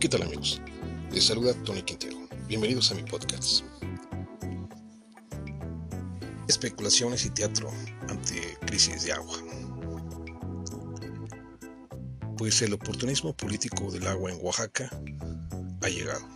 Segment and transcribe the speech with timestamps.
[0.00, 0.60] ¿Qué tal amigos?
[1.10, 2.16] Les saluda Tony Quintero.
[2.46, 3.64] Bienvenidos a mi podcast.
[6.46, 7.68] Especulaciones y teatro
[8.08, 9.36] ante crisis de agua.
[12.36, 14.88] Pues el oportunismo político del agua en Oaxaca
[15.82, 16.28] ha llegado.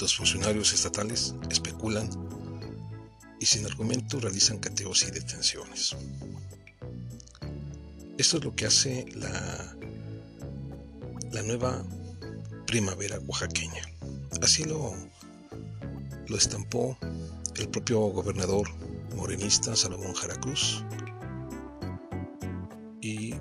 [0.00, 2.08] Los funcionarios estatales especulan
[3.40, 5.96] y sin argumento realizan cateos y detenciones.
[8.16, 9.77] Esto es lo que hace la,
[11.32, 11.84] la nueva
[12.66, 13.82] primavera oaxaqueña.
[14.42, 14.94] Así lo,
[16.26, 16.96] lo estampó
[17.56, 18.68] el propio gobernador
[19.16, 20.84] morenista Salomón Jaracruz
[23.00, 23.34] y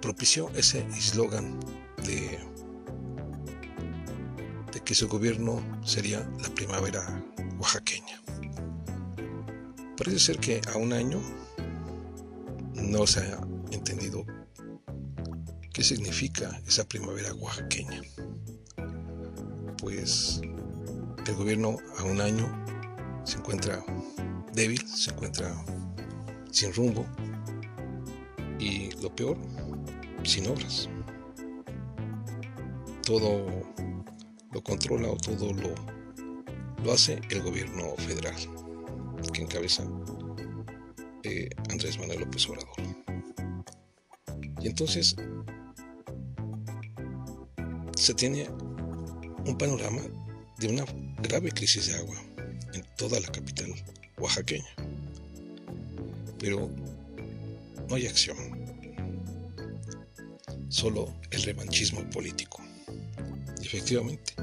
[0.00, 1.58] propició ese eslogan
[2.04, 2.38] de,
[4.72, 7.22] de que su gobierno sería la primavera
[7.58, 8.20] oaxaqueña.
[9.96, 11.20] Parece ser que a un año
[12.74, 13.53] no se ha
[15.84, 18.00] significa esa primavera oaxaqueña.
[19.78, 20.40] Pues
[21.26, 22.46] el gobierno a un año
[23.24, 23.84] se encuentra
[24.54, 25.54] débil, se encuentra
[26.50, 27.04] sin rumbo
[28.58, 29.36] y lo peor,
[30.22, 30.88] sin obras.
[33.02, 33.44] Todo
[34.52, 35.74] lo controla o todo lo,
[36.82, 38.36] lo hace el gobierno federal
[39.32, 39.84] que encabeza
[41.24, 42.74] eh, Andrés Manuel López Obrador.
[44.60, 45.16] Y entonces
[48.04, 48.46] se tiene
[49.46, 50.02] un panorama
[50.58, 50.84] de una
[51.22, 52.22] grave crisis de agua
[52.74, 53.72] en toda la capital
[54.18, 54.68] oaxaqueña.
[56.38, 56.68] Pero
[57.88, 58.36] no hay acción,
[60.68, 62.62] solo el revanchismo político.
[63.62, 64.34] Y efectivamente,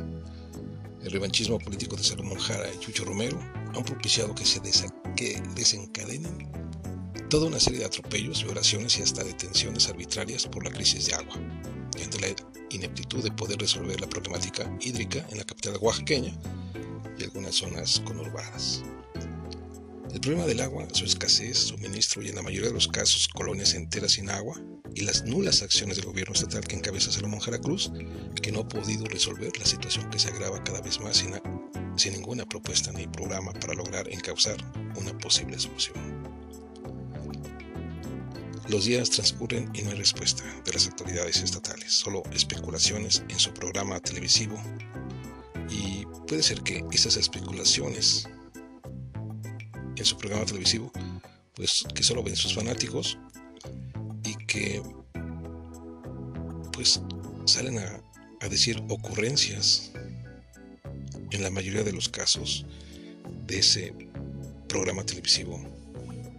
[1.04, 3.40] el revanchismo político de Salomón Jara y Chucho Romero
[3.76, 6.50] han propiciado que se desencadenen
[7.30, 11.36] toda una serie de atropellos, violaciones y hasta detenciones arbitrarias por la crisis de agua.
[12.72, 16.34] Ineptitud de poder resolver la problemática hídrica en la capital oaxaqueña
[17.18, 18.84] y algunas zonas conurbadas.
[20.14, 23.74] El problema del agua, su escasez, suministro y en la mayoría de los casos colonias
[23.74, 24.60] enteras sin agua
[24.94, 27.92] y las nulas acciones del gobierno estatal que encabeza Salomón Jara Cruz,
[28.42, 31.34] que no ha podido resolver la situación que se agrava cada vez más sin,
[31.96, 34.58] sin ninguna propuesta ni programa para lograr encauzar
[34.98, 36.21] una posible solución.
[38.72, 43.54] Los días transcurren y no hay respuesta de las autoridades estatales, solo especulaciones en su
[43.54, 44.58] programa televisivo.
[45.70, 48.30] Y puede ser que esas especulaciones
[49.98, 50.90] en su programa televisivo,
[51.54, 53.18] pues que solo ven sus fanáticos
[54.24, 54.82] y que
[56.72, 57.02] pues
[57.44, 58.02] salen a,
[58.40, 59.92] a decir ocurrencias
[61.30, 62.66] en la mayoría de los casos
[63.48, 63.94] de ese
[64.70, 65.62] programa televisivo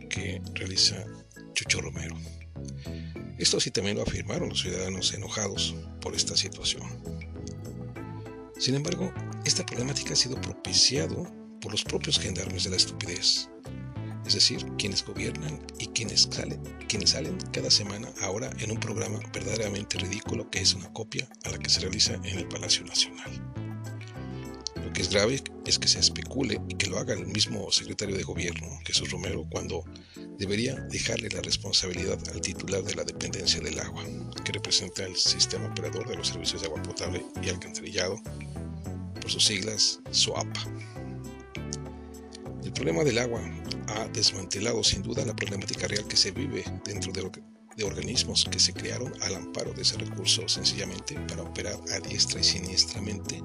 [0.09, 1.05] que realiza
[1.53, 2.17] Chucho Romero.
[3.39, 6.83] Esto sí también lo afirmaron los ciudadanos enojados por esta situación.
[8.59, 9.13] Sin embargo,
[9.45, 11.27] esta problemática ha sido propiciado
[11.61, 13.49] por los propios gendarmes de la estupidez,
[14.27, 19.19] es decir, quienes gobiernan y quienes salen, quienes salen cada semana ahora en un programa
[19.33, 23.72] verdaderamente ridículo que es una copia a la que se realiza en el Palacio Nacional.
[24.93, 28.15] Lo que es grave es que se especule y que lo haga el mismo secretario
[28.15, 29.87] de gobierno, Jesús Romero, cuando
[30.37, 34.05] debería dejarle la responsabilidad al titular de la dependencia del agua,
[34.45, 38.21] que representa el sistema operador de los servicios de agua potable y alcantarillado,
[39.19, 40.67] por sus siglas SOAPA.
[42.63, 43.41] El problema del agua
[43.97, 47.31] ha desmantelado sin duda la problemática real que se vive dentro de,
[47.79, 52.41] de organismos que se crearon al amparo de ese recurso sencillamente para operar a diestra
[52.41, 53.41] y siniestramente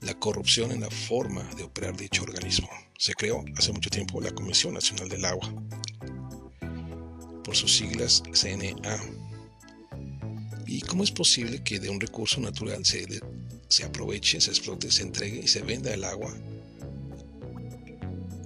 [0.00, 2.68] la corrupción en la forma de operar dicho organismo.
[2.98, 5.52] Se creó hace mucho tiempo la Comisión Nacional del Agua,
[7.44, 8.98] por sus siglas CNA.
[10.66, 13.06] ¿Y cómo es posible que de un recurso natural se,
[13.68, 16.32] se aproveche, se explote, se entregue y se venda el agua?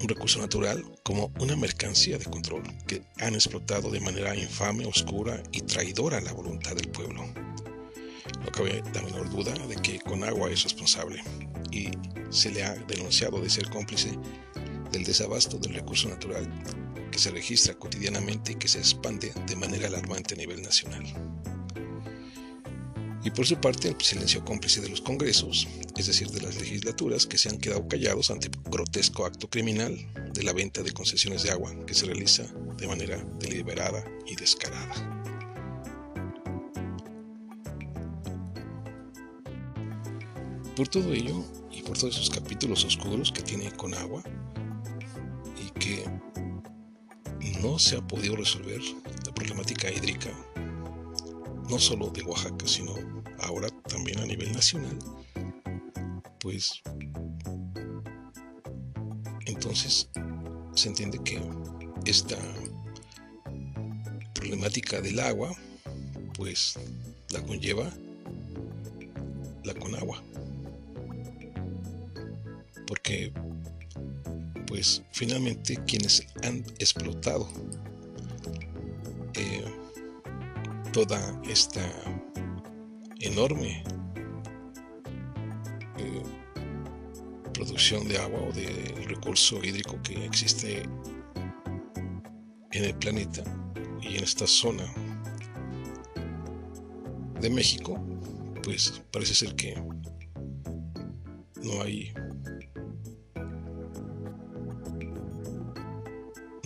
[0.01, 5.43] Un recurso natural como una mercancía de control que han explotado de manera infame, oscura
[5.53, 7.25] y traidora a la voluntad del pueblo.
[8.45, 11.23] No cabe la menor duda de que Conagua es responsable
[11.71, 11.89] y
[12.31, 14.19] se le ha denunciado de ser cómplice
[14.91, 16.49] del desabasto del recurso natural
[17.11, 21.05] que se registra cotidianamente y que se expande de manera alarmante a nivel nacional.
[23.25, 27.27] Y por su parte, el silencio cómplice de los congresos, es decir, de las legislaturas
[27.27, 29.97] que se han quedado callados ante el grotesco acto criminal
[30.33, 32.45] de la venta de concesiones de agua que se realiza
[32.79, 35.32] de manera deliberada y descarada.
[40.77, 44.23] Por todo ello, y por todos esos capítulos oscuros que tiene con agua,
[45.61, 46.05] y que
[47.61, 48.81] no se ha podido resolver
[49.27, 50.31] la problemática hídrica,
[51.69, 52.95] no solo de Oaxaca, sino
[53.41, 54.99] ahora también a nivel nacional,
[56.41, 56.83] pues
[59.47, 60.09] entonces
[60.75, 61.41] se entiende que
[62.07, 62.37] esta
[64.35, 65.55] problemática del agua,
[66.35, 66.79] pues
[67.31, 67.93] la conlleva
[69.65, 70.23] la Conagua.
[74.67, 77.49] Pues finalmente quienes han explotado
[79.35, 79.65] eh,
[80.93, 81.83] toda esta
[83.21, 83.83] enorme
[85.99, 86.23] eh,
[87.53, 90.83] producción de agua o de recurso hídrico que existe
[92.73, 93.43] en el planeta
[94.01, 94.85] y en esta zona
[97.41, 97.99] de México,
[98.63, 99.75] pues parece ser que
[101.63, 102.13] no hay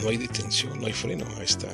[0.07, 1.67] no hay detención, no hay freno a esta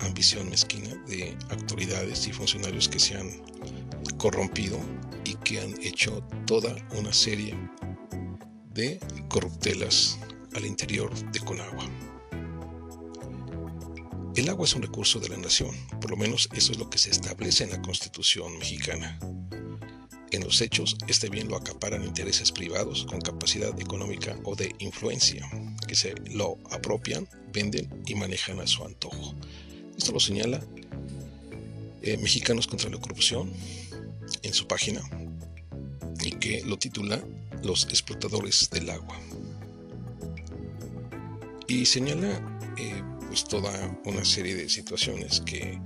[0.00, 3.28] ambición mezquina de autoridades y funcionarios que se han
[4.16, 4.80] corrompido
[5.26, 7.54] y que han hecho toda una serie
[8.72, 8.98] de
[9.28, 10.18] corruptelas
[10.54, 11.84] al interior de Conagua.
[14.34, 16.96] El agua es un recurso de la nación, por lo menos eso es lo que
[16.96, 19.18] se establece en la Constitución mexicana.
[20.30, 25.48] En los hechos, este bien lo acaparan intereses privados con capacidad económica o de influencia,
[25.86, 29.34] que se lo apropian, venden y manejan a su antojo.
[29.96, 30.62] Esto lo señala
[32.02, 33.50] eh, Mexicanos contra la Corrupción
[34.42, 35.00] en su página
[36.22, 37.22] y que lo titula
[37.62, 39.18] Los explotadores del agua.
[41.66, 42.28] Y señala
[42.76, 45.80] eh, pues toda una serie de situaciones que,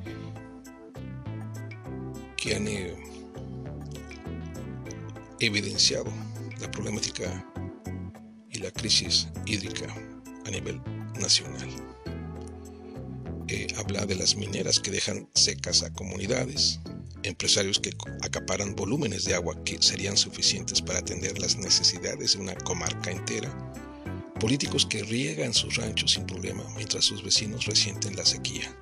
[2.37, 3.12] que han eh,
[5.47, 6.13] evidenciado
[6.61, 7.47] la problemática
[8.51, 9.87] y la crisis hídrica
[10.47, 10.81] a nivel
[11.21, 11.69] nacional.
[13.49, 16.81] Eh, habla de las mineras que dejan secas a comunidades,
[17.23, 17.91] empresarios que
[18.23, 23.51] acaparan volúmenes de agua que serían suficientes para atender las necesidades de una comarca entera,
[24.41, 28.75] políticos que riegan sus ranchos sin problema mientras sus vecinos resienten la sequía,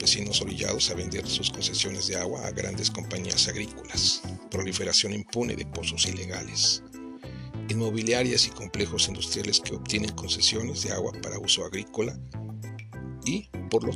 [0.00, 5.66] campesinos orillados a vender sus concesiones de agua a grandes compañías agrícolas, proliferación impune de
[5.66, 6.82] pozos ilegales,
[7.68, 12.18] inmobiliarias y complejos industriales que obtienen concesiones de agua para uso agrícola
[13.26, 13.92] y por lo,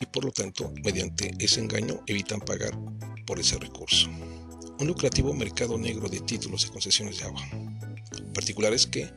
[0.00, 2.78] y por lo tanto, mediante ese engaño, evitan pagar
[3.26, 4.08] por ese recurso.
[4.78, 7.42] Un lucrativo mercado negro de títulos de concesiones de agua.
[8.32, 9.10] Particulares que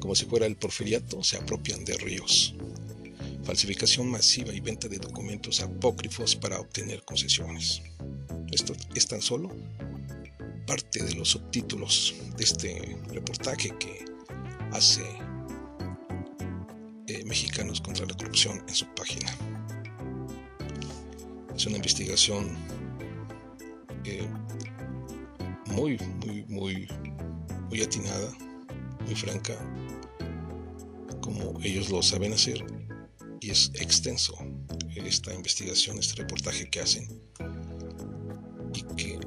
[0.00, 2.54] como si fuera el porfiriato, se apropian de ríos.
[3.46, 7.80] Falsificación masiva y venta de documentos apócrifos para obtener concesiones.
[8.50, 9.54] Esto es tan solo
[10.66, 14.04] parte de los subtítulos de este reportaje que
[14.72, 15.04] hace
[17.06, 19.32] eh, Mexicanos contra la Corrupción en su página.
[21.54, 22.48] Es una investigación
[24.04, 24.28] eh,
[25.66, 26.88] muy, muy, muy,
[27.70, 28.28] muy atinada,
[29.04, 29.54] muy franca,
[31.20, 32.75] como ellos lo saben hacer
[33.40, 34.34] y es extenso
[35.06, 37.08] esta investigación, este reportaje que hacen
[38.74, 39.20] y que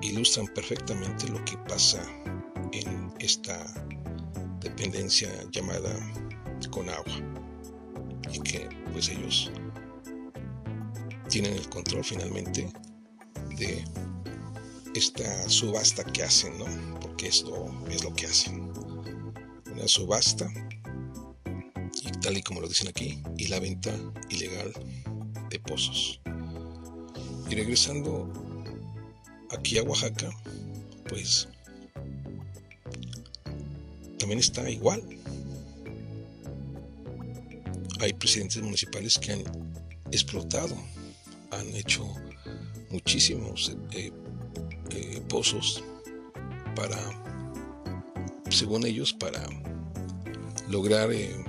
[0.00, 2.02] ilustran perfectamente lo que pasa
[2.72, 3.72] en esta
[4.60, 5.94] dependencia llamada
[6.70, 7.14] con agua
[8.32, 9.50] y que pues ellos
[11.28, 12.72] tienen el control finalmente
[13.56, 13.84] de
[14.94, 16.66] esta subasta que hacen, ¿no?
[17.00, 18.70] Porque esto es lo que hacen.
[19.72, 20.52] Una subasta
[22.22, 23.90] tal y como lo dicen aquí, y la venta
[24.30, 24.72] ilegal
[25.50, 26.20] de pozos.
[27.50, 28.32] Y regresando
[29.50, 30.30] aquí a Oaxaca,
[31.08, 31.48] pues
[34.18, 35.02] también está igual.
[38.00, 39.42] Hay presidentes municipales que han
[40.10, 40.76] explotado,
[41.50, 42.06] han hecho
[42.90, 44.12] muchísimos eh,
[44.90, 45.82] eh, pozos
[46.74, 46.98] para,
[48.48, 49.42] según ellos, para
[50.68, 51.44] lograr eh,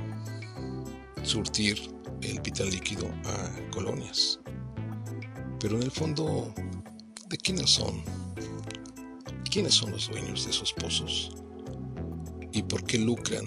[1.23, 1.79] surtir
[2.21, 4.39] el vital líquido a colonias.
[5.59, 6.53] Pero en el fondo,
[7.27, 8.03] ¿de quiénes son?
[9.49, 11.31] ¿Quiénes son los dueños de esos pozos?
[12.51, 13.45] ¿Y por qué lucran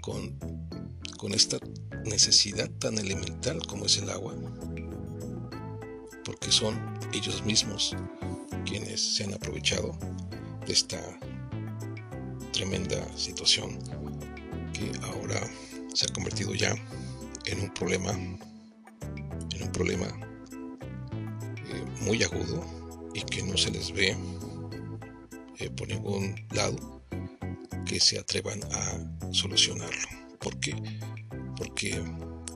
[0.00, 0.38] con,
[1.16, 1.58] con esta
[2.04, 4.34] necesidad tan elemental como es el agua?
[6.24, 6.78] Porque son
[7.12, 7.96] ellos mismos
[8.64, 9.98] quienes se han aprovechado
[10.66, 10.98] de esta
[12.52, 13.78] tremenda situación
[14.72, 15.40] que ahora
[15.98, 16.72] se ha convertido ya
[17.46, 22.64] en un problema, en un problema eh, muy agudo
[23.14, 24.16] y que no se les ve
[25.58, 27.02] eh, por ningún lado
[27.84, 30.08] que se atrevan a solucionarlo.
[30.38, 30.76] ¿Por qué?
[31.56, 32.00] Porque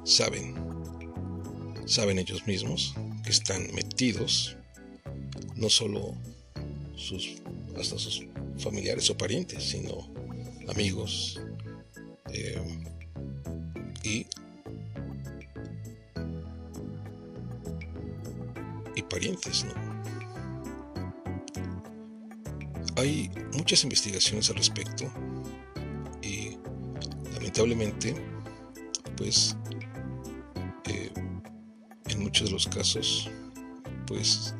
[0.04, 0.54] saben
[1.84, 2.94] saben ellos mismos
[3.25, 4.56] que están metidos,
[5.56, 6.16] no solo
[6.94, 7.42] sus,
[7.76, 8.25] hasta sus
[8.58, 10.08] familiares o parientes, sino
[10.68, 11.40] amigos
[12.32, 12.91] eh,
[22.96, 25.11] Hay muchas investigaciones al respecto
[26.22, 26.56] y
[27.34, 28.14] lamentablemente,
[29.16, 29.56] pues,
[30.84, 31.11] eh,
[32.08, 33.28] en muchos de los casos,
[34.06, 34.54] pues,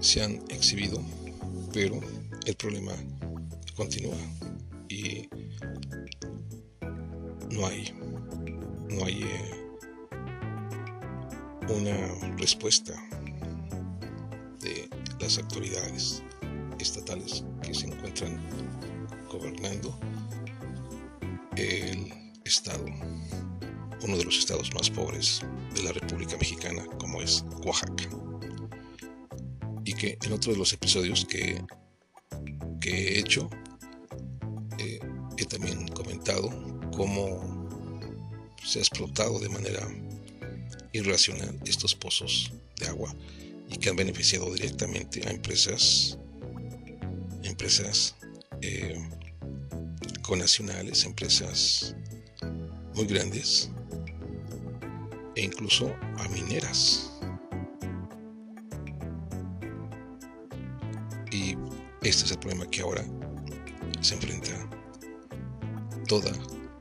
[0.00, 1.02] se han exhibido,
[1.72, 2.00] pero
[2.46, 2.92] el problema
[3.76, 4.16] continúa
[4.88, 5.28] y
[7.50, 7.92] no hay,
[8.88, 9.50] no hay eh,
[11.68, 13.07] una respuesta
[15.28, 16.22] las autoridades
[16.78, 18.40] estatales que se encuentran
[19.30, 20.00] gobernando
[21.54, 22.10] el
[22.46, 22.86] estado,
[24.04, 25.42] uno de los estados más pobres
[25.74, 28.08] de la República Mexicana, como es Oaxaca.
[29.84, 31.62] Y que en otro de los episodios que,
[32.80, 33.50] que he hecho,
[34.78, 34.98] eh,
[35.36, 36.48] he también comentado
[36.96, 37.68] cómo
[38.64, 39.86] se ha explotado de manera
[40.94, 43.14] irracional estos pozos de agua
[43.68, 46.18] y que han beneficiado directamente a empresas
[47.42, 48.14] empresas
[48.60, 48.96] eh,
[50.22, 51.94] conacionales, empresas
[52.94, 53.70] muy grandes
[55.34, 57.10] e incluso a mineras.
[61.30, 61.56] Y
[62.02, 63.04] este es el problema que ahora
[64.00, 64.68] se enfrenta
[66.06, 66.32] toda,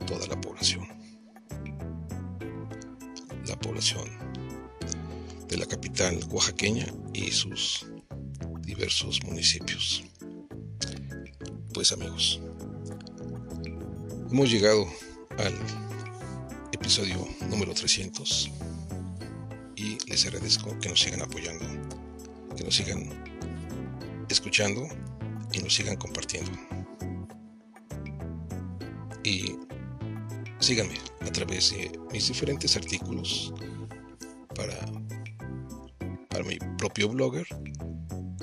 [0.06, 0.88] toda la población.
[3.46, 4.27] La población
[5.48, 7.88] de la capital oaxaqueña y sus
[8.62, 10.04] diversos municipios
[11.78, 12.42] pues amigos,
[14.32, 14.88] hemos llegado
[15.38, 15.54] al
[16.72, 18.50] episodio número 300
[19.76, 21.64] y les agradezco que nos sigan apoyando,
[22.56, 23.08] que nos sigan
[24.28, 24.88] escuchando
[25.54, 26.50] y nos sigan compartiendo.
[29.24, 29.56] Y
[30.58, 33.54] síganme a través de mis diferentes artículos
[34.56, 34.80] para,
[36.38, 37.48] para mi propio blogger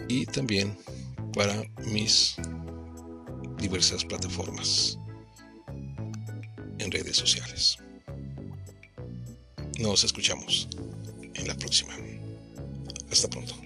[0.08, 0.76] y también
[1.32, 2.34] para mis
[3.58, 4.98] diversas plataformas
[6.78, 7.78] en redes sociales.
[9.78, 10.68] Nos escuchamos
[11.34, 11.94] en la próxima.
[13.12, 13.63] Hasta pronto.